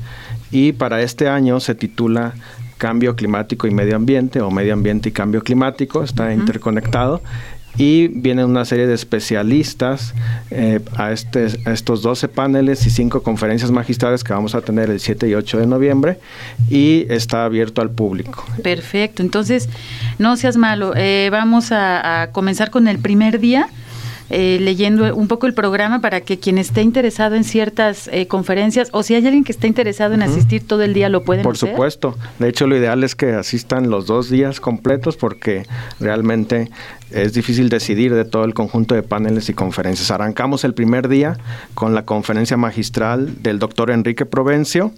[0.52, 2.34] Y para este año se titula
[2.78, 7.22] Cambio Climático y Medio Ambiente o Medio Ambiente y Cambio Climático, está interconectado
[7.78, 10.13] y vienen una serie de especialistas
[10.51, 14.89] eh, a, este, a estos 12 paneles y 5 conferencias magistrales que vamos a tener
[14.89, 16.20] el 7 y 8 de noviembre
[16.70, 18.45] y está abierto al público.
[18.63, 19.70] Perfecto, entonces
[20.17, 23.70] no seas malo, eh, vamos a, a comenzar con el primer día
[24.32, 28.89] eh, leyendo un poco el programa para que quien esté interesado en ciertas eh, conferencias
[28.91, 31.57] o si hay alguien que esté interesado en asistir todo el día lo pueden Por
[31.57, 32.15] supuesto.
[32.38, 35.65] De hecho, lo ideal es que asistan los dos días completos porque
[35.99, 36.70] realmente
[37.12, 40.12] es difícil decidir de todo el conjunto de paneles y conferencias.
[40.12, 41.38] Arrancamos el primer día
[41.74, 44.91] con la conferencia magistral del doctor Enrique Provencio,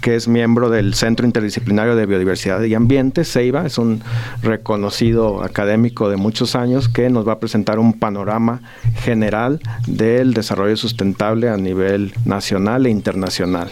[0.00, 4.02] que es miembro del Centro Interdisciplinario de Biodiversidad y Ambiente, CEIBA, es un
[4.42, 8.62] reconocido académico de muchos años que nos va a presentar un panorama
[9.02, 13.70] general del desarrollo sustentable a nivel nacional e internacional.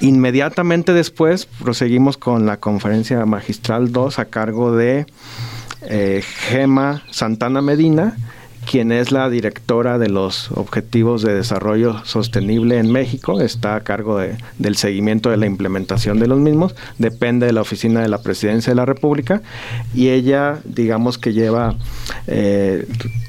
[0.00, 5.06] Inmediatamente después proseguimos con la conferencia magistral 2 a cargo de
[5.88, 8.16] eh, Gema Santana Medina,
[8.68, 14.18] quien es la directora de los Objetivos de Desarrollo Sostenible en México, está a cargo
[14.18, 18.18] de, del seguimiento de la implementación de los mismos, depende de la Oficina de la
[18.18, 19.40] Presidencia de la República
[19.94, 21.76] y ella, digamos que lleva,
[22.26, 22.86] eh,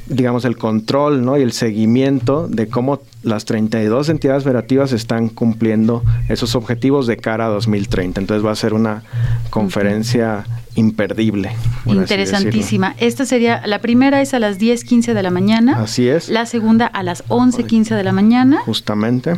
[0.07, 1.37] digamos, el control ¿no?
[1.37, 7.45] y el seguimiento de cómo las 32 entidades federativas están cumpliendo esos objetivos de cara
[7.45, 8.21] a 2030.
[8.21, 9.03] Entonces va a ser una
[9.51, 10.45] conferencia
[10.77, 11.51] imperdible.
[11.85, 12.95] Interesantísima.
[12.99, 15.81] Esta sería, la primera es a las 10.15 de la mañana.
[15.81, 16.29] Así es.
[16.29, 18.59] La segunda a las 11.15 de la mañana.
[18.65, 19.33] Justamente.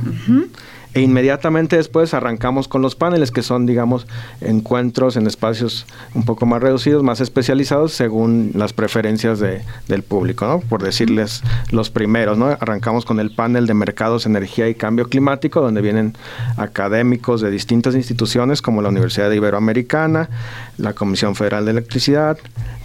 [0.94, 4.08] E inmediatamente después arrancamos con los paneles, que son, digamos,
[4.42, 5.86] encuentros en espacios
[6.16, 10.60] un poco más reducidos, más especializados, según las preferencias de, del público, ¿no?
[10.62, 12.48] Por decirles los primeros, ¿no?
[12.48, 16.16] Arrancamos con el panel de mercados, energía y cambio climático, donde vienen
[16.58, 20.30] académicos de distintas instituciones, como la Universidad Iberoamericana,
[20.78, 22.38] la Comisión Federal de Electricidad,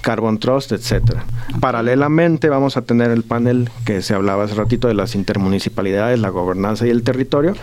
[0.03, 1.25] Carbon Trust, etcétera.
[1.61, 6.29] Paralelamente vamos a tener el panel que se hablaba hace ratito de las intermunicipalidades, la
[6.29, 7.55] gobernanza y el territorio.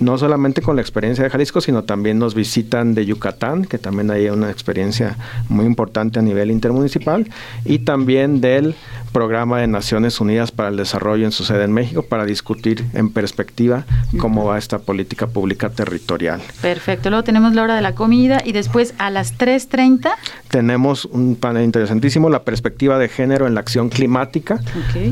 [0.00, 4.10] No solamente con la experiencia de Jalisco, sino también nos visitan de Yucatán, que también
[4.10, 5.16] hay una experiencia
[5.48, 7.28] muy importante a nivel intermunicipal,
[7.64, 8.74] y también del
[9.14, 13.10] programa de Naciones Unidas para el Desarrollo en su sede en México para discutir en
[13.10, 13.86] perspectiva
[14.18, 16.42] cómo va esta política pública territorial.
[16.60, 20.10] Perfecto, luego tenemos la hora de la comida y después a las 3.30
[20.48, 24.60] tenemos un panel interesantísimo, la perspectiva de género en la acción climática,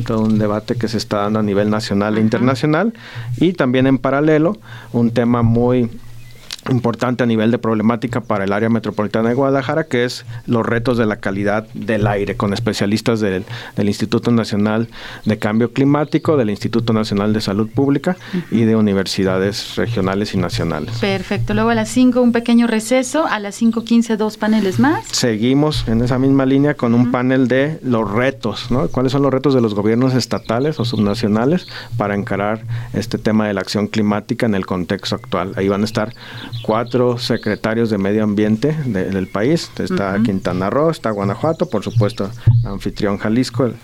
[0.04, 2.92] todo un debate que se está dando a nivel nacional e internacional
[3.36, 4.58] y también en paralelo
[4.92, 5.88] un tema muy
[6.70, 10.96] importante a nivel de problemática para el área metropolitana de Guadalajara, que es los retos
[10.96, 13.44] de la calidad del aire, con especialistas del,
[13.92, 14.88] Instituto Nacional
[15.26, 18.16] de Cambio Climático, del Instituto Nacional de Salud Pública
[18.50, 20.98] y de universidades regionales y nacionales.
[20.98, 21.52] Perfecto.
[21.52, 25.04] Luego a las 5 un pequeño receso, a las 5.15 dos paneles más.
[25.08, 28.88] Seguimos en esa misma línea con un panel de los retos, ¿no?
[28.88, 32.62] ¿Cuáles son los retos de los gobiernos estatales o subnacionales para encarar
[32.94, 35.52] este tema de la acción climática en el contexto actual?
[35.56, 36.14] Ahí van a estar
[36.62, 39.70] cuatro secretarios de medio ambiente del país.
[39.78, 42.30] Está Quintana Roo, está Guanajuato, por supuesto,
[42.64, 43.74] anfitrión Jalisco, el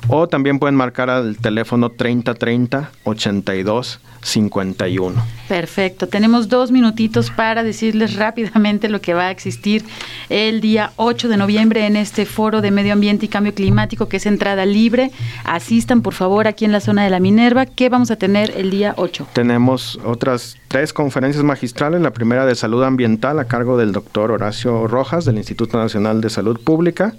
[0.09, 5.23] O también pueden marcar al teléfono 3030 82 51.
[5.47, 6.07] Perfecto.
[6.07, 9.83] Tenemos dos minutitos para decirles rápidamente lo que va a existir
[10.29, 14.17] el día 8 de noviembre en este foro de medio ambiente y cambio climático que
[14.17, 15.11] es entrada libre.
[15.43, 17.65] Asistan por favor aquí en la zona de la Minerva.
[17.65, 19.27] ¿Qué vamos a tener el día 8?
[19.33, 22.01] Tenemos otras tres conferencias magistrales.
[22.01, 26.29] La primera de salud ambiental a cargo del doctor Horacio Rojas del Instituto Nacional de
[26.29, 27.13] Salud Pública.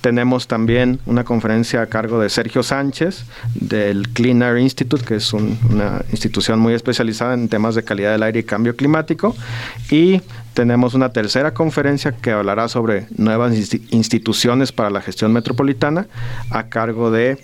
[0.00, 3.24] Tenemos también una conferencia a cargo de Sergio Sánchez
[3.54, 8.22] del Clean Air Institute, que es una institución muy especializada en temas de calidad del
[8.22, 9.36] aire y cambio climático.
[9.90, 10.22] Y
[10.54, 13.54] tenemos una tercera conferencia que hablará sobre nuevas
[13.90, 16.06] instituciones para la gestión metropolitana
[16.50, 17.42] a cargo de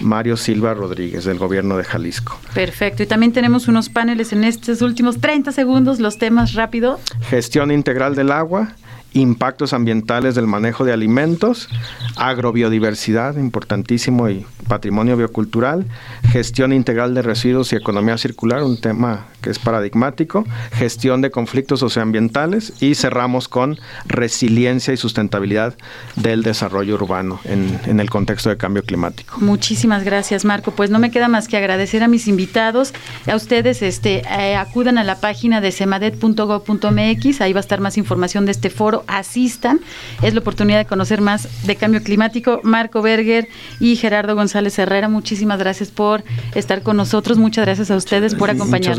[0.00, 2.38] Mario Silva Rodríguez del gobierno de Jalisco.
[2.54, 3.02] Perfecto.
[3.02, 6.98] Y también tenemos unos paneles en estos últimos 30 segundos, los temas rápido.
[7.28, 8.74] Gestión integral del agua,
[9.12, 11.68] impactos ambientales del manejo de alimentos,
[12.16, 15.86] agrobiodiversidad, importantísimo, y patrimonio biocultural,
[16.30, 21.80] gestión integral de residuos y economía circular, un tema que es paradigmático, gestión de conflictos
[21.80, 25.74] socioambientales y cerramos con resiliencia y sustentabilidad
[26.16, 29.36] del desarrollo urbano en, el contexto de cambio climático.
[29.40, 30.70] Muchísimas gracias, Marco.
[30.70, 32.92] Pues no me queda más que agradecer a mis invitados,
[33.26, 37.98] a ustedes este, eh, acudan a la página de semadet.gov.mx, ahí va a estar más
[37.98, 39.80] información de este foro asistan.
[40.22, 42.60] Es la oportunidad de conocer más de cambio climático.
[42.62, 46.22] Marco Berger y Gerardo González Herrera, muchísimas gracias por
[46.54, 47.38] estar con nosotros.
[47.38, 48.98] Muchas gracias a ustedes por acompañarnos.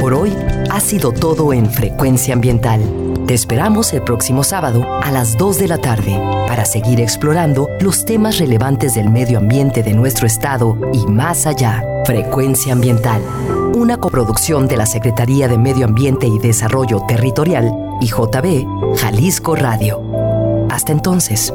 [0.00, 0.36] Por hoy
[0.70, 2.80] ha sido todo en Frecuencia Ambiental.
[3.26, 8.04] Te esperamos el próximo sábado a las 2 de la tarde para seguir explorando los
[8.04, 11.84] temas relevantes del medio ambiente de nuestro estado y más allá.
[12.04, 13.22] Frecuencia Ambiental
[13.74, 20.02] una coproducción de la Secretaría de Medio Ambiente y Desarrollo Territorial y JB Jalisco Radio.
[20.70, 21.52] Hasta entonces.